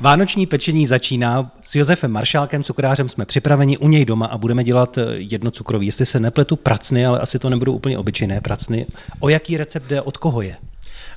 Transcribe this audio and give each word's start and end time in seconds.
Vánoční 0.00 0.46
pečení 0.46 0.86
začíná. 0.86 1.52
S 1.62 1.74
Josefem 1.74 2.10
Maršálkem, 2.10 2.62
cukrářem, 2.62 3.08
jsme 3.08 3.26
připraveni 3.26 3.78
u 3.78 3.88
něj 3.88 4.04
doma 4.04 4.26
a 4.26 4.38
budeme 4.38 4.64
dělat 4.64 4.98
eh, 4.98 5.04
jedno 5.14 5.50
cukroví. 5.50 5.86
Jestli 5.86 6.06
se 6.06 6.20
nepletu 6.20 6.56
pracny, 6.56 7.06
ale 7.06 7.20
asi 7.20 7.38
to 7.38 7.50
nebudou 7.50 7.72
úplně 7.72 7.98
obyčejné 7.98 8.40
pracny. 8.40 8.86
O 9.20 9.28
jaký 9.28 9.56
recept 9.56 9.86
jde, 9.86 10.02
od 10.02 10.16
koho 10.16 10.42
je? 10.42 10.56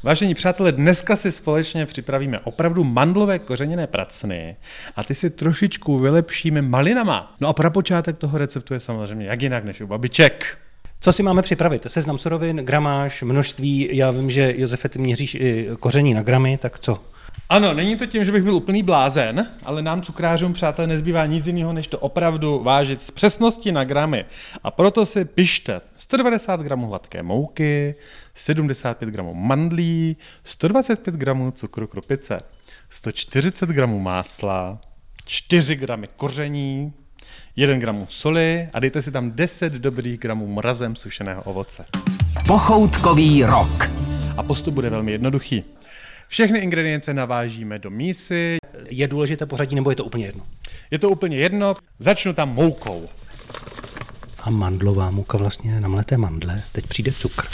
Vážení 0.04 0.34
přátelé, 0.34 0.72
dneska 0.72 1.16
si 1.16 1.32
společně 1.32 1.86
připravíme 1.86 2.40
opravdu 2.40 2.84
mandlové 2.84 3.40
kořeněné 3.40 3.88
pracny 3.88 4.55
a 4.96 5.04
ty 5.04 5.16
si 5.16 5.30
trošičku 5.30 6.00
vylepšíme 6.00 6.62
malinama. 6.62 7.36
No 7.42 7.48
a 7.48 7.54
pro 7.54 7.71
počátek 7.71 8.18
toho 8.18 8.38
receptu 8.38 8.73
je 8.73 8.80
samozřejmě 8.80 9.26
jak 9.26 9.42
jinak 9.42 9.66
než 9.66 9.82
u 9.82 9.88
babiček. 9.88 10.57
Co 11.00 11.14
si 11.14 11.23
máme 11.23 11.42
připravit? 11.42 11.84
Seznam 11.88 12.18
surovin, 12.18 12.57
gramáž, 12.57 13.23
množství. 13.23 13.89
Já 13.92 14.12
vím, 14.12 14.30
že 14.30 14.54
Josefe, 14.57 14.89
ty 14.89 15.00
měříš 15.00 15.36
i 15.36 15.70
koření 15.80 16.14
na 16.14 16.23
gramy, 16.23 16.57
tak 16.62 16.80
co? 16.80 17.00
Ano, 17.49 17.73
není 17.73 17.95
to 17.95 18.05
tím, 18.05 18.25
že 18.25 18.31
bych 18.31 18.43
byl 18.43 18.55
úplný 18.55 18.83
blázen, 18.83 19.52
ale 19.65 19.81
nám 19.81 20.02
cukrářům, 20.02 20.53
přátelé, 20.53 20.88
nezbývá 20.88 21.26
nic 21.26 21.48
jiného, 21.48 21.73
než 21.73 21.88
to 21.88 21.99
opravdu 21.99 22.63
vážit 22.63 23.03
s 23.03 23.12
přesností 23.12 23.71
na 23.71 23.84
gramy. 23.84 24.26
A 24.63 24.71
proto 24.71 25.05
si 25.05 25.26
pište 25.26 25.81
190 25.98 26.62
gramů 26.62 26.88
hladké 26.88 27.23
mouky, 27.23 27.95
75 28.35 29.09
gramů 29.09 29.34
mandlí, 29.34 30.17
125 30.43 31.16
gramů 31.16 31.52
cukru 31.52 31.88
krupice, 31.88 32.40
140 32.90 33.70
gramů 33.70 33.99
másla, 33.99 34.79
4 35.26 35.76
gramy 35.76 36.07
koření, 36.15 36.93
1 37.55 37.77
gramu 37.77 38.07
soli 38.09 38.70
a 38.73 38.79
dejte 38.79 39.02
si 39.02 39.12
tam 39.12 39.31
10 39.31 39.73
dobrých 39.73 40.20
gramů 40.20 40.48
mrazem 40.48 40.95
sušeného 40.95 41.43
ovoce. 41.43 41.85
Pochoutkový 42.48 43.43
rok. 43.43 43.90
A 44.38 44.43
postup 44.43 44.73
bude 44.73 44.90
velmi 44.90 45.12
jednoduchý. 45.12 45.63
Všechny 46.27 46.59
ingredience 46.59 47.13
navážíme 47.13 47.79
do 47.79 47.89
mísy. 47.89 48.57
Je 48.89 49.07
důležité 49.07 49.45
pořadí 49.45 49.75
nebo 49.75 49.89
je 49.89 49.95
to 49.95 50.05
úplně 50.05 50.25
jedno? 50.25 50.45
Je 50.91 50.99
to 50.99 51.09
úplně 51.09 51.38
jedno. 51.38 51.75
Začnu 51.99 52.34
tam 52.34 52.54
moukou. 52.54 53.09
A 54.40 54.49
mandlová 54.49 55.12
mouka 55.12 55.37
vlastně 55.37 55.79
namleté 55.79 56.17
mandle. 56.17 56.63
Teď 56.71 56.87
přijde 56.87 57.12
cukr. 57.12 57.45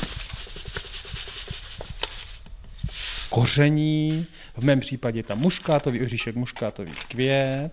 Koření, 3.29 4.27
v 4.57 4.63
mém 4.63 4.79
případě 4.79 5.23
tam 5.23 5.39
muškátový 5.39 6.01
oříšek, 6.01 6.35
muškátový 6.35 6.91
květ, 7.07 7.71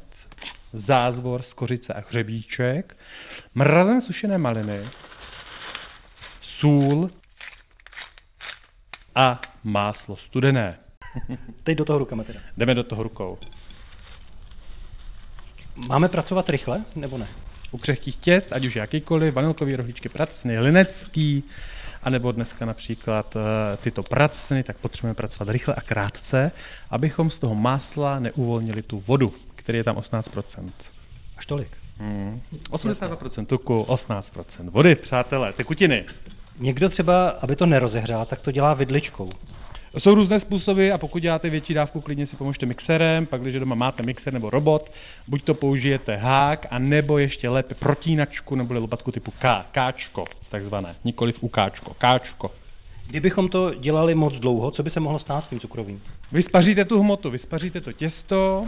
zázvor 0.73 1.43
z 1.43 1.53
kořice 1.53 1.95
a 1.95 2.03
hřebíček, 2.09 2.97
mrazem 3.55 4.01
sušené 4.01 4.39
maliny, 4.39 4.81
sůl 6.41 7.11
a 9.15 9.41
máslo 9.65 10.17
studené. 10.17 10.79
Teď 11.63 11.79
do 11.79 11.85
toho 11.85 11.99
rukama 11.99 12.25
teda. 12.25 12.41
Jdeme 12.57 12.75
do 12.75 12.83
toho 12.83 13.03
rukou. 13.03 13.39
Máme 15.89 16.09
pracovat 16.09 16.51
rychle, 16.51 16.85
nebo 16.97 17.19
ne? 17.19 17.27
U 17.71 17.79
křehkých 17.79 18.17
těst, 18.17 18.53
ať 18.53 18.65
už 18.65 18.77
jakýkoliv, 18.77 19.35
vanilkový 19.35 19.77
rohlíčky 19.77 20.09
pracny, 20.09 20.59
linecký, 20.59 21.45
anebo 22.03 22.33
dneska 22.33 22.67
například 22.67 23.37
uh, 23.37 23.43
tyto 23.81 24.03
pracny, 24.03 24.63
tak 24.63 24.77
potřebujeme 24.77 25.15
pracovat 25.15 25.53
rychle 25.53 25.75
a 25.75 25.81
krátce, 25.81 26.53
abychom 26.91 27.31
z 27.31 27.39
toho 27.39 27.55
másla 27.55 28.19
neuvolnili 28.19 28.83
tu 28.83 29.01
vodu, 29.07 29.33
který 29.55 29.79
je 29.79 29.85
tam 29.85 29.97
18%. 29.97 30.71
Až 31.37 31.47
tolik. 31.47 31.69
Hmm. 31.99 32.41
82% 32.71 33.47
tuku, 33.47 33.83
18% 33.89 34.71
vody, 34.71 34.95
přátelé, 34.95 35.53
tekutiny. 35.53 36.05
Někdo 36.59 36.89
třeba, 36.89 37.29
aby 37.29 37.57
to 37.57 37.67
nerozehřál, 37.67 38.27
tak 38.27 38.41
to 38.41 38.51
dělá 38.51 38.75
vidličkou. 38.75 39.31
Jsou 39.99 40.15
různé 40.15 40.41
způsoby 40.41 40.93
a 40.93 40.99
pokud 40.99 41.19
děláte 41.19 41.51
větší 41.51 41.75
dávku, 41.75 42.01
klidně 42.01 42.27
si 42.27 42.37
pomožte 42.37 42.67
mixerem, 42.67 43.27
pak 43.27 43.41
když 43.41 43.55
doma 43.55 43.75
máte 43.75 44.03
mixer 44.03 44.33
nebo 44.33 44.51
robot, 44.51 44.93
buď 45.29 45.45
to 45.45 45.55
použijete 45.55 46.17
hák, 46.17 46.67
a 46.71 46.79
nebo 46.79 47.19
ještě 47.19 47.49
lépe 47.49 47.75
protínačku 47.75 48.55
nebo 48.55 48.75
lopatku 48.75 49.13
typu 49.13 49.33
K, 49.39 49.67
Káčko, 49.73 50.25
takzvané, 50.49 50.95
nikoli 51.05 51.33
v 51.33 51.43
ukáčko, 51.43 51.95
Káčko. 51.99 52.51
Kdybychom 53.07 53.49
to 53.49 53.75
dělali 53.75 54.15
moc 54.15 54.39
dlouho, 54.39 54.71
co 54.71 54.83
by 54.83 54.91
se 54.91 55.01
mohlo 55.01 55.19
stát 55.19 55.45
s 55.45 55.47
tím 55.47 55.61
cukrovým? 55.61 56.03
Vyspaříte 56.33 56.85
tu 56.85 57.01
hmotu, 57.01 57.31
vyspaříte 57.31 57.81
to 57.81 57.93
těsto, 57.93 58.67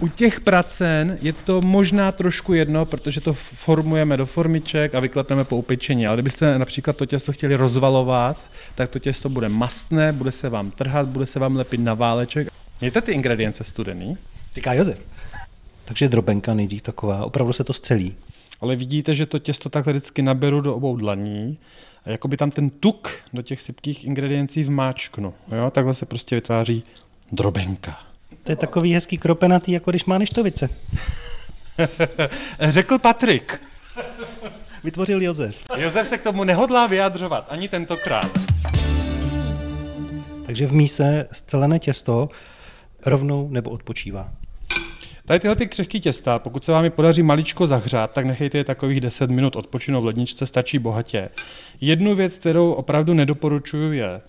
u 0.00 0.08
těch 0.08 0.40
pracen 0.40 1.18
je 1.22 1.32
to 1.32 1.60
možná 1.60 2.12
trošku 2.12 2.54
jedno, 2.54 2.84
protože 2.84 3.20
to 3.20 3.32
formujeme 3.32 4.16
do 4.16 4.26
formiček 4.26 4.94
a 4.94 5.00
vyklepneme 5.00 5.44
po 5.44 5.56
upečení. 5.56 6.06
Ale 6.06 6.16
kdybyste 6.16 6.58
například 6.58 6.96
to 6.96 7.06
těsto 7.06 7.32
chtěli 7.32 7.54
rozvalovat, 7.54 8.50
tak 8.74 8.90
to 8.90 8.98
těsto 8.98 9.28
bude 9.28 9.48
mastné, 9.48 10.12
bude 10.12 10.32
se 10.32 10.48
vám 10.48 10.70
trhat, 10.70 11.08
bude 11.08 11.26
se 11.26 11.38
vám 11.38 11.56
lepit 11.56 11.80
na 11.80 11.94
váleček. 11.94 12.48
Mějte 12.80 13.00
ty 13.00 13.12
ingredience 13.12 13.64
studený. 13.64 14.16
Říká 14.54 14.72
Josef. 14.72 15.02
Takže 15.84 16.08
drobenka 16.08 16.54
nejdřív 16.54 16.82
taková, 16.82 17.24
opravdu 17.24 17.52
se 17.52 17.64
to 17.64 17.72
scelí. 17.72 18.14
Ale 18.60 18.76
vidíte, 18.76 19.14
že 19.14 19.26
to 19.26 19.38
těsto 19.38 19.68
takhle 19.68 19.92
vždycky 19.92 20.22
naberu 20.22 20.60
do 20.60 20.74
obou 20.74 20.96
dlaní 20.96 21.58
a 22.04 22.10
jako 22.10 22.28
by 22.28 22.36
tam 22.36 22.50
ten 22.50 22.70
tuk 22.70 23.10
do 23.32 23.42
těch 23.42 23.60
sypkých 23.60 24.04
ingrediencí 24.04 24.64
vmáčknu. 24.64 25.34
Jo? 25.52 25.70
Takhle 25.70 25.94
se 25.94 26.06
prostě 26.06 26.34
vytváří 26.34 26.84
drobenka. 27.32 28.05
To 28.46 28.52
je 28.52 28.56
takový 28.56 28.94
hezký 28.94 29.18
kropenatý, 29.18 29.72
jako 29.72 29.90
když 29.90 30.04
má 30.04 30.18
neštovice. 30.18 30.68
Řekl 32.60 32.98
Patrik. 32.98 33.60
Vytvořil 34.84 35.22
Josef. 35.22 35.56
Josef 35.76 36.08
se 36.08 36.18
k 36.18 36.22
tomu 36.22 36.44
nehodlá 36.44 36.86
vyjadřovat, 36.86 37.46
ani 37.48 37.68
tentokrát. 37.68 38.30
Takže 40.46 40.66
v 40.66 40.72
míse 40.72 41.28
scelené 41.32 41.78
těsto 41.78 42.28
rovnou 43.06 43.48
nebo 43.50 43.70
odpočívá. 43.70 44.32
Tady 45.26 45.40
tyhle 45.40 45.56
ty 45.56 45.66
křehké 45.66 45.98
těsta, 46.00 46.38
pokud 46.38 46.64
se 46.64 46.72
vám 46.72 46.84
je 46.84 46.90
podaří 46.90 47.22
maličko 47.22 47.66
zahřát, 47.66 48.12
tak 48.12 48.26
nechejte 48.26 48.58
je 48.58 48.64
takových 48.64 49.00
10 49.00 49.30
minut 49.30 49.56
odpočinou 49.56 50.00
v 50.00 50.04
ledničce, 50.04 50.46
stačí 50.46 50.78
bohatě. 50.78 51.28
Jednu 51.80 52.14
věc, 52.14 52.38
kterou 52.38 52.72
opravdu 52.72 53.14
nedoporučuju, 53.14 53.92
je 53.92 54.20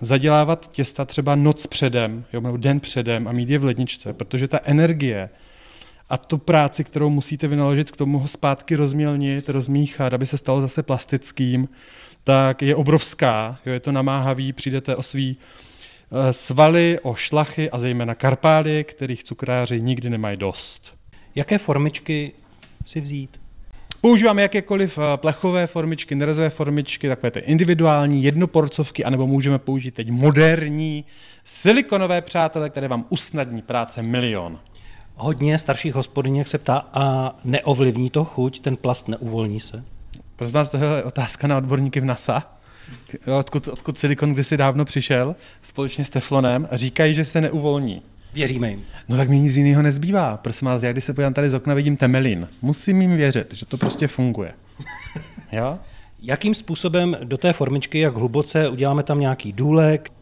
zadělávat 0.00 0.70
těsta 0.72 1.04
třeba 1.04 1.34
noc 1.34 1.66
předem, 1.66 2.24
jo, 2.32 2.40
nebo 2.40 2.56
den 2.56 2.80
předem 2.80 3.28
a 3.28 3.32
mít 3.32 3.50
je 3.50 3.58
v 3.58 3.64
ledničce, 3.64 4.12
protože 4.12 4.48
ta 4.48 4.60
energie 4.64 5.30
a 6.08 6.18
tu 6.18 6.38
práci, 6.38 6.84
kterou 6.84 7.10
musíte 7.10 7.48
vynaložit 7.48 7.90
k 7.90 7.96
tomu 7.96 8.18
ho 8.18 8.28
zpátky 8.28 8.76
rozmělnit, 8.76 9.48
rozmíchat, 9.48 10.14
aby 10.14 10.26
se 10.26 10.38
stalo 10.38 10.60
zase 10.60 10.82
plastickým, 10.82 11.68
tak 12.24 12.62
je 12.62 12.76
obrovská, 12.76 13.58
jo, 13.66 13.72
je 13.72 13.80
to 13.80 13.92
namáhavý, 13.92 14.52
přijdete 14.52 14.96
o 14.96 15.02
svý 15.02 15.36
svaly, 16.30 16.98
o 17.02 17.14
šlachy 17.14 17.70
a 17.70 17.78
zejména 17.78 18.14
karpály, 18.14 18.84
kterých 18.84 19.24
cukráři 19.24 19.80
nikdy 19.80 20.10
nemají 20.10 20.36
dost. 20.36 20.94
Jaké 21.34 21.58
formičky 21.58 22.32
si 22.86 23.00
vzít? 23.00 23.40
Používáme 24.00 24.42
jakékoliv 24.42 24.98
eh, 24.98 25.16
plechové 25.16 25.66
formičky, 25.66 26.14
nerezové 26.14 26.50
formičky, 26.50 27.08
takové 27.08 27.30
ty 27.30 27.40
individuální, 27.40 28.24
jednoporcovky, 28.24 29.04
anebo 29.04 29.26
můžeme 29.26 29.58
použít 29.58 29.94
teď 29.94 30.10
moderní 30.10 31.04
silikonové 31.44 32.22
přátelé, 32.22 32.70
které 32.70 32.88
vám 32.88 33.06
usnadní 33.08 33.62
práce 33.62 34.02
milion. 34.02 34.58
Hodně 35.16 35.58
starších 35.58 35.94
hospodyněk 35.94 36.46
se 36.46 36.58
ptá, 36.58 36.88
a 36.92 37.34
neovlivní 37.44 38.10
to 38.10 38.24
chuť, 38.24 38.60
ten 38.60 38.76
plast 38.76 39.08
neuvolní 39.08 39.60
se? 39.60 39.84
Prosím 40.36 40.54
vás, 40.54 40.68
to 40.68 40.76
je 40.76 41.02
otázka 41.04 41.46
na 41.46 41.56
odborníky 41.56 42.00
v 42.00 42.04
NASA 42.04 42.54
odkud, 43.38 43.68
odkud 43.68 43.98
silikon 43.98 44.32
kdysi 44.32 44.56
dávno 44.56 44.84
přišel, 44.84 45.36
společně 45.62 46.04
s 46.04 46.10
teflonem, 46.10 46.68
a 46.70 46.76
říkají, 46.76 47.14
že 47.14 47.24
se 47.24 47.40
neuvolní. 47.40 48.02
Věříme 48.34 48.70
jim. 48.70 48.84
No 49.08 49.16
tak 49.16 49.28
mi 49.28 49.38
nic 49.38 49.56
jiného 49.56 49.82
nezbývá. 49.82 50.36
Prosím 50.36 50.66
vás, 50.66 50.82
já 50.82 50.92
když 50.92 51.04
se 51.04 51.14
podívám 51.14 51.34
tady 51.34 51.50
z 51.50 51.54
okna, 51.54 51.74
vidím 51.74 51.96
temelin. 51.96 52.48
Musím 52.62 53.02
jim 53.02 53.16
věřit, 53.16 53.54
že 53.54 53.66
to 53.66 53.76
prostě 53.76 54.06
funguje. 54.06 54.52
Jo? 55.52 55.78
Jakým 56.22 56.54
způsobem 56.54 57.16
do 57.24 57.36
té 57.36 57.52
formičky, 57.52 57.98
jak 57.98 58.14
hluboce, 58.14 58.68
uděláme 58.68 59.02
tam 59.02 59.20
nějaký 59.20 59.52
důlek? 59.52 60.12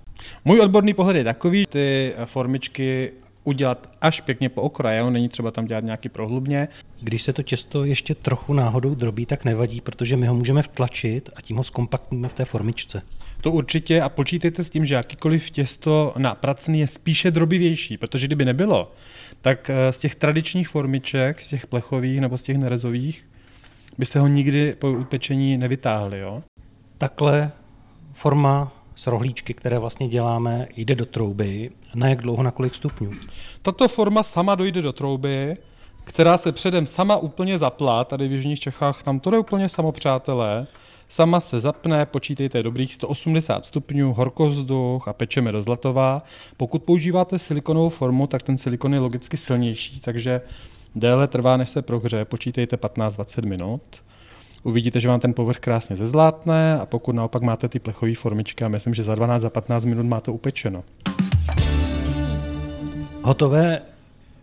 Můj 0.45 0.61
odborný 0.61 0.95
pohled 0.95 1.17
je 1.17 1.25
takový, 1.25 1.67
ty 1.67 2.15
formičky 2.25 3.13
udělat 3.45 3.89
až 4.01 4.21
pěkně 4.21 4.49
po 4.49 4.63
okraji, 4.63 5.11
není 5.11 5.29
třeba 5.29 5.51
tam 5.51 5.65
dělat 5.65 5.85
nějaký 5.85 6.09
prohlubně. 6.09 6.69
Když 7.01 7.23
se 7.23 7.33
to 7.33 7.43
těsto 7.43 7.85
ještě 7.85 8.15
trochu 8.15 8.55
náhodou 8.55 8.95
drobí, 8.95 9.27
tak 9.27 9.45
nevadí, 9.45 9.81
protože 9.81 10.17
my 10.17 10.27
ho 10.27 10.35
můžeme 10.35 10.63
vtlačit 10.63 11.31
a 11.37 11.43
tím 11.43 11.57
ho 11.57 11.65
zkompaktníme 11.65 12.29
v 12.29 12.35
té 12.35 12.45
formičce. 12.45 13.03
To 13.41 13.53
určitě 13.53 14.01
a 14.01 14.09
počítejte 14.09 14.65
s 14.65 14.71
tím, 14.71 14.85
že 14.85 14.95
jakýkoliv 14.95 15.51
těsto 15.51 16.15
na 16.19 16.35
pracný 16.35 16.81
je 16.81 16.87
spíše 16.87 17.31
drobivější, 17.31 17.97
protože 17.97 18.27
kdyby 18.27 18.45
nebylo, 18.45 18.93
tak 19.41 19.71
eh, 19.71 19.93
z 19.93 20.01
těch 20.01 20.15
tradičních 20.15 20.69
formiček, 20.69 21.43
z 21.43 21.49
těch 21.49 21.67
plechových 21.67 22.21
nebo 22.21 22.39
z 22.39 22.43
těch 22.43 22.57
nerezových, 22.57 23.29
byste 23.99 24.19
ho 24.19 24.27
nikdy 24.27 24.75
po 24.79 24.91
upečení 24.93 25.59
nevytáhli. 25.59 26.19
Jo? 26.19 26.43
Takhle 26.99 27.51
forma 28.13 28.82
z 28.95 29.07
rohlíčky, 29.07 29.55
které 29.55 29.79
vlastně 29.79 30.09
děláme, 30.09 30.69
jde 30.77 30.95
do 30.95 31.07
trouby. 31.07 31.71
Na 31.95 32.09
jak 32.09 32.23
dlouho, 32.23 32.43
na 32.43 32.51
kolik 32.51 32.75
stupňů? 32.75 33.11
Tato 33.63 33.89
forma 33.89 34.23
sama 34.23 34.55
dojde 34.55 34.83
do 34.83 34.93
trouby, 34.93 35.57
která 36.05 36.39
se 36.39 36.53
předem 36.53 36.87
sama 36.87 37.17
úplně 37.17 37.59
zaplá, 37.59 38.05
tady 38.05 38.29
v 38.29 38.33
Jižních 38.33 38.61
Čechách, 38.61 39.03
tam 39.03 39.21
to 39.21 39.31
jde 39.31 39.39
úplně 39.39 39.69
samo, 39.69 39.93
přátelé. 39.93 40.67
Sama 41.09 41.41
se 41.41 41.61
zapne, 41.61 42.07
počítejte 42.07 42.63
dobrých 42.63 42.95
180 42.95 43.67
stupňů, 43.67 44.13
horkovzduch 44.13 45.09
a 45.09 45.13
pečeme 45.13 45.53
do 45.53 45.63
zlatová. 45.63 46.23
Pokud 46.57 46.83
používáte 46.83 47.39
silikonovou 47.39 47.89
formu, 47.89 48.27
tak 48.27 48.43
ten 48.43 48.59
silikon 48.59 48.95
je 48.95 49.01
logicky 49.01 49.37
silnější, 49.37 50.01
takže 50.01 50.41
déle 50.95 51.29
trvá, 51.29 51.57
než 51.57 51.71
se 51.71 51.83
prohřeje. 51.83 52.25
Počítejte 52.25 52.77
15-20 52.77 53.47
minut. 53.49 53.83
Uvidíte, 54.63 55.01
že 55.01 55.09
vám 55.09 55.21
ten 55.21 55.35
povrch 55.35 55.59
krásně 55.59 55.97
zezlátne 55.97 56.79
a 56.81 56.87
pokud 56.87 57.15
naopak 57.15 57.43
máte 57.43 57.69
ty 57.69 57.79
plechové 57.79 58.15
formičky, 58.15 58.65
a 58.65 58.69
myslím, 58.69 58.95
že 58.95 59.03
za 59.03 59.15
12, 59.15 59.43
za 59.43 59.51
15 59.51 59.85
minut 59.85 60.07
máte 60.07 60.31
upečeno. 60.31 60.85
Hotové 63.23 63.83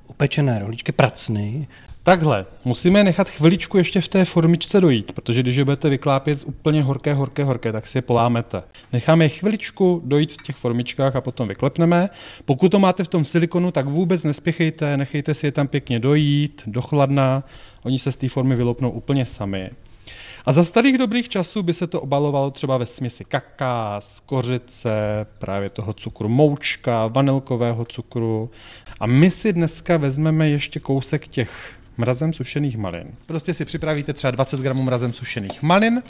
upečené 0.07 0.59
rohlíčky 0.59 0.91
pracny 0.91 1.67
Takhle, 2.03 2.45
musíme 2.65 3.03
nechat 3.03 3.29
chviličku 3.29 3.77
ještě 3.77 4.01
v 4.01 4.07
té 4.07 4.25
formičce 4.25 4.81
dojít, 4.81 5.11
protože 5.11 5.43
když 5.43 5.55
je 5.55 5.65
budete 5.65 5.89
vyklápět 5.89 6.43
úplně 6.45 6.83
horké, 6.83 7.13
horké, 7.13 7.43
horké, 7.43 7.71
tak 7.71 7.87
si 7.87 7.97
je 7.97 8.01
polámete. 8.01 8.63
Necháme 8.93 9.25
je 9.25 9.29
chviličku 9.29 10.01
dojít 10.05 10.33
v 10.33 10.43
těch 10.43 10.55
formičkách 10.55 11.15
a 11.15 11.21
potom 11.21 11.47
vyklepneme. 11.47 12.09
Pokud 12.45 12.69
to 12.69 12.79
máte 12.79 13.03
v 13.03 13.07
tom 13.07 13.25
silikonu, 13.25 13.71
tak 13.71 13.85
vůbec 13.85 14.23
nespěchejte, 14.23 14.97
nechejte 14.97 15.33
si 15.33 15.45
je 15.45 15.51
tam 15.51 15.67
pěkně 15.67 15.99
dojít, 15.99 16.63
do 16.65 16.81
chladna, 16.81 17.43
oni 17.83 17.99
se 17.99 18.11
z 18.11 18.15
té 18.15 18.29
formy 18.29 18.55
vylopnou 18.55 18.89
úplně 18.89 19.25
sami. 19.25 19.69
A 20.49 20.51
za 20.51 20.63
starých 20.63 20.97
dobrých 20.97 21.29
časů 21.29 21.63
by 21.63 21.73
se 21.73 21.87
to 21.87 22.01
obalovalo 22.01 22.51
třeba 22.51 22.77
ve 22.77 22.85
směsi 22.85 23.25
kaká, 23.25 24.01
z 24.01 24.19
kořice, 24.19 24.91
právě 25.39 25.69
toho 25.69 25.93
cukru 25.93 26.29
moučka, 26.29 27.07
vanilkového 27.07 27.85
cukru. 27.85 28.49
A 28.99 29.05
my 29.05 29.31
si 29.31 29.53
dneska 29.53 29.97
vezmeme 29.97 30.49
ještě 30.49 30.79
kousek 30.79 31.27
těch 31.27 31.73
mrazem 31.97 32.33
sušených 32.33 32.77
malin. 32.77 33.15
Prostě 33.25 33.53
si 33.53 33.65
připravíte 33.65 34.13
třeba 34.13 34.31
20 34.31 34.59
gramů 34.59 34.83
mrazem 34.83 35.13
sušených 35.13 35.61
malin. 35.61 36.03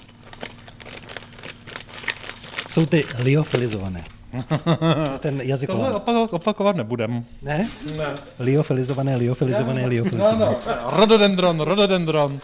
jsou 2.69 2.85
ty 2.85 3.03
liofilizované. 3.23 4.18
Ten 5.19 5.41
jazyk 5.41 5.69
Tohle 5.69 5.91
opak- 5.91 6.33
opakovat 6.33 6.75
nebudem. 6.75 7.25
Ne? 7.41 7.69
Ne. 7.97 8.05
Liofilizované, 8.39 9.15
liofilizované, 9.15 9.85
liofilizované. 9.85 10.55
Rododendron, 10.91 11.59
rododendron, 11.59 12.39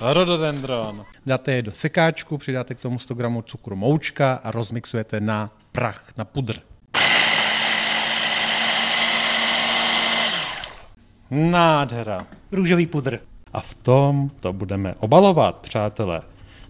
rododendron. 0.00 1.04
Dáte 1.26 1.52
je 1.52 1.62
do 1.62 1.72
sekáčku, 1.72 2.38
přidáte 2.38 2.74
k 2.74 2.80
tomu 2.80 2.98
100 2.98 3.14
gramů 3.14 3.42
cukru 3.42 3.76
moučka 3.76 4.40
a 4.44 4.50
rozmixujete 4.50 5.20
na 5.20 5.50
prach, 5.72 6.04
na 6.16 6.24
pudr. 6.24 6.54
Nádhera. 11.30 12.26
Růžový 12.52 12.86
pudr. 12.86 13.18
A 13.52 13.60
v 13.60 13.74
tom 13.74 14.30
to 14.40 14.52
budeme 14.52 14.94
obalovat, 14.98 15.56
přátelé. 15.56 16.20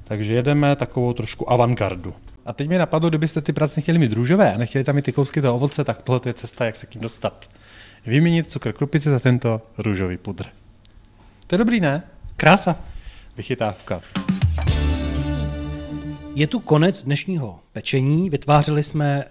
Takže 0.05 0.33
jedeme 0.35 0.77
takovou 0.77 1.13
trošku 1.13 1.53
avantgardu. 1.53 2.15
A 2.47 2.53
teď 2.53 2.69
mi 2.69 2.79
napadlo, 2.79 3.09
kdybyste 3.09 3.41
ty 3.41 3.53
pracny 3.53 3.83
chtěli 3.83 3.99
mít 3.99 4.13
růžové 4.13 4.55
a 4.55 4.59
nechtěli 4.59 4.85
tam 4.85 4.95
mít 4.95 5.05
ty 5.05 5.13
kousky 5.13 5.41
toho 5.43 5.57
ovoce, 5.57 5.85
tak 5.85 6.03
tohle 6.03 6.21
je 6.27 6.35
cesta, 6.35 6.65
jak 6.65 6.77
se 6.77 6.87
k 6.87 6.95
ním 6.95 7.03
dostat. 7.03 7.51
Vyměnit 8.07 8.51
cukr 8.51 8.73
krupice 8.73 9.11
za 9.11 9.19
tento 9.19 9.63
růžový 9.79 10.17
pudr. 10.17 10.45
To 11.47 11.55
je 11.55 11.59
dobrý, 11.59 11.81
ne? 11.81 12.03
Krása. 12.37 12.77
Vychytávka. 13.37 14.01
Je 16.35 16.47
tu 16.47 16.61
konec 16.61 17.03
dnešního 17.03 17.61
pečení. 17.73 18.31
Vytvářeli 18.31 18.83
jsme 18.83 19.25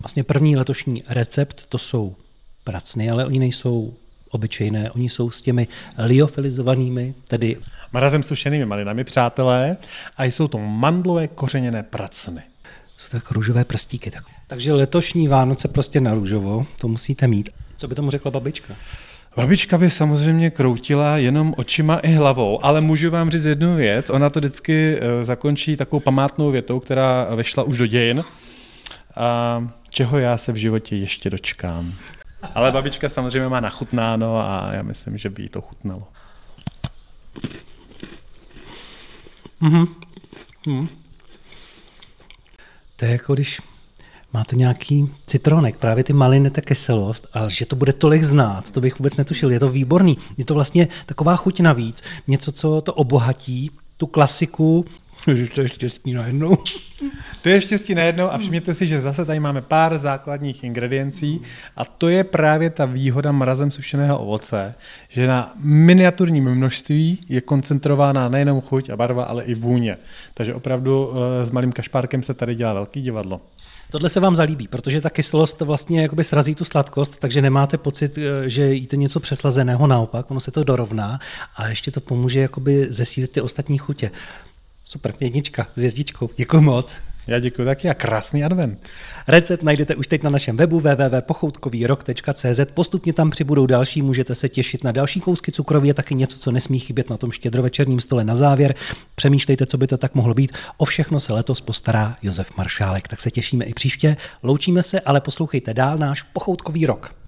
vlastně 0.00 0.24
první 0.24 0.56
letošní 0.56 1.02
recept, 1.08 1.66
to 1.68 1.78
jsou 1.78 2.16
pracny, 2.64 3.10
ale 3.10 3.26
oni 3.26 3.38
nejsou 3.38 3.94
obyčejné, 4.36 4.90
oni 4.90 5.08
jsou 5.08 5.30
s 5.30 5.42
těmi 5.42 5.68
liofilizovanými, 5.98 7.14
tedy 7.28 7.56
Mrazem 7.92 8.22
sušenými 8.22 8.66
malinami, 8.66 9.04
přátelé, 9.04 9.76
a 10.16 10.24
jsou 10.24 10.48
to 10.48 10.58
mandlové 10.58 11.28
kořeněné 11.28 11.82
pracny. 11.82 12.42
jsou 12.98 13.18
tak 13.18 13.30
růžové 13.30 13.64
prstíky. 13.64 14.10
Tak. 14.10 14.24
Takže 14.46 14.72
letošní 14.72 15.28
Vánoce 15.28 15.68
prostě 15.68 16.00
na 16.00 16.14
růžovo, 16.14 16.66
to 16.80 16.88
musíte 16.88 17.26
mít. 17.28 17.50
Co 17.76 17.88
by 17.88 17.94
tomu 17.94 18.10
řekla 18.10 18.30
babička? 18.30 18.74
Babička 19.36 19.78
by 19.78 19.90
samozřejmě 19.90 20.50
kroutila 20.50 21.16
jenom 21.18 21.54
očima 21.56 21.98
i 21.98 22.12
hlavou, 22.12 22.64
ale 22.64 22.80
můžu 22.80 23.10
vám 23.10 23.30
říct 23.30 23.44
jednu 23.44 23.76
věc. 23.76 24.10
Ona 24.10 24.30
to 24.30 24.40
vždycky 24.40 24.98
eh, 25.00 25.24
zakončí 25.24 25.76
takovou 25.76 26.00
památnou 26.00 26.50
větou, 26.50 26.80
která 26.80 27.26
vešla 27.34 27.62
už 27.62 27.78
do 27.78 27.86
dějin. 27.86 28.24
A 29.16 29.68
čeho 29.88 30.18
já 30.18 30.36
se 30.36 30.52
v 30.52 30.56
životě 30.56 30.96
ještě 30.96 31.30
dočkám. 31.30 31.92
Ale 32.54 32.72
babička 32.72 33.08
samozřejmě 33.08 33.48
má 33.48 33.60
nachutnáno 33.60 34.36
a 34.36 34.70
já 34.72 34.82
myslím, 34.82 35.18
že 35.18 35.30
by 35.30 35.42
jí 35.42 35.48
to 35.48 35.62
chutnalo. 35.62 36.02
To 42.96 43.04
je 43.04 43.10
jako 43.10 43.34
když 43.34 43.60
máte 44.32 44.56
nějaký 44.56 45.12
citronek, 45.26 45.76
právě 45.76 46.04
ty 46.04 46.12
maliny, 46.12 46.50
ta 46.50 46.60
kyselost, 46.60 47.26
a 47.32 47.48
že 47.48 47.66
to 47.66 47.76
bude 47.76 47.92
tolik 47.92 48.22
znát, 48.22 48.70
to 48.70 48.80
bych 48.80 48.98
vůbec 48.98 49.16
netušil. 49.16 49.50
Je 49.50 49.60
to 49.60 49.68
výborný. 49.68 50.18
Je 50.36 50.44
to 50.44 50.54
vlastně 50.54 50.88
taková 51.06 51.36
chuť 51.36 51.60
navíc. 51.60 52.02
Něco, 52.26 52.52
co 52.52 52.80
to 52.80 52.94
obohatí, 52.94 53.70
tu 53.96 54.06
klasiku, 54.06 54.84
že 55.34 55.46
to 55.46 55.60
je 55.60 55.68
štěstí 55.68 56.12
najednou. 56.12 56.58
To 57.42 57.48
je 57.48 57.60
štěstí 57.60 57.94
najednou 57.94 58.26
a 58.26 58.38
všimněte 58.38 58.74
si, 58.74 58.86
že 58.86 59.00
zase 59.00 59.24
tady 59.24 59.40
máme 59.40 59.62
pár 59.62 59.98
základních 59.98 60.64
ingrediencí 60.64 61.40
a 61.76 61.84
to 61.84 62.08
je 62.08 62.24
právě 62.24 62.70
ta 62.70 62.84
výhoda 62.84 63.32
mrazem 63.32 63.70
sušeného 63.70 64.18
ovoce, 64.18 64.74
že 65.08 65.26
na 65.26 65.52
miniaturním 65.56 66.54
množství 66.54 67.18
je 67.28 67.40
koncentrována 67.40 68.28
nejenom 68.28 68.60
chuť 68.60 68.90
a 68.90 68.96
barva, 68.96 69.24
ale 69.24 69.44
i 69.44 69.54
vůně. 69.54 69.96
Takže 70.34 70.54
opravdu 70.54 71.12
eh, 71.12 71.46
s 71.46 71.50
malým 71.50 71.72
kašpárkem 71.72 72.22
se 72.22 72.34
tady 72.34 72.54
dělá 72.54 72.72
velký 72.72 73.02
divadlo. 73.02 73.40
Tohle 73.90 74.08
se 74.08 74.20
vám 74.20 74.36
zalíbí, 74.36 74.68
protože 74.68 75.00
ta 75.00 75.10
kyselost 75.10 75.60
vlastně 75.60 76.02
jakoby 76.02 76.24
srazí 76.24 76.54
tu 76.54 76.64
sladkost, 76.64 77.20
takže 77.20 77.42
nemáte 77.42 77.78
pocit, 77.78 78.18
eh, 78.18 78.48
že 78.50 78.72
jíte 78.72 78.96
něco 78.96 79.20
přeslazeného, 79.20 79.86
naopak, 79.86 80.30
ono 80.30 80.40
se 80.40 80.50
to 80.50 80.64
dorovná 80.64 81.18
a 81.56 81.68
ještě 81.68 81.90
to 81.90 82.00
pomůže 82.00 82.40
jakoby 82.40 82.86
zesílit 82.90 83.32
ty 83.32 83.40
ostatní 83.40 83.78
chutě. 83.78 84.10
Super, 84.88 85.14
jednička 85.20 85.66
s 85.74 85.78
hvězdičkou, 85.78 86.30
děkuji 86.36 86.60
moc. 86.60 86.96
Já 87.26 87.38
děkuji 87.38 87.64
taky 87.64 87.88
a 87.88 87.94
krásný 87.94 88.44
advent. 88.44 88.88
Recept 89.28 89.62
najdete 89.62 89.94
už 89.94 90.06
teď 90.06 90.22
na 90.22 90.30
našem 90.30 90.56
webu 90.56 90.80
www.pochoutkovýrok.cz. 90.80 92.60
Postupně 92.74 93.12
tam 93.12 93.30
přibudou 93.30 93.66
další, 93.66 94.02
můžete 94.02 94.34
se 94.34 94.48
těšit 94.48 94.84
na 94.84 94.92
další 94.92 95.20
kousky 95.20 95.52
cukroví 95.52 95.90
a 95.90 95.94
taky 95.94 96.14
něco, 96.14 96.38
co 96.38 96.50
nesmí 96.50 96.78
chybět 96.78 97.10
na 97.10 97.16
tom 97.16 97.32
štědrovečerním 97.32 98.00
stole 98.00 98.24
na 98.24 98.36
závěr. 98.36 98.74
Přemýšlejte, 99.14 99.66
co 99.66 99.78
by 99.78 99.86
to 99.86 99.96
tak 99.96 100.14
mohlo 100.14 100.34
být. 100.34 100.52
O 100.76 100.84
všechno 100.84 101.20
se 101.20 101.32
letos 101.32 101.60
postará 101.60 102.16
Josef 102.22 102.56
Maršálek, 102.56 103.08
tak 103.08 103.20
se 103.20 103.30
těšíme 103.30 103.64
i 103.64 103.74
příště. 103.74 104.16
Loučíme 104.42 104.82
se, 104.82 105.00
ale 105.00 105.20
poslouchejte 105.20 105.74
dál 105.74 105.98
náš 105.98 106.22
pochoutkový 106.22 106.86
rok. 106.86 107.25